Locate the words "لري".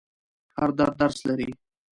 1.27-1.49